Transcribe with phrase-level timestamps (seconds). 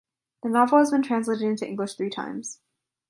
[0.41, 2.59] The novel has been translated into English three times.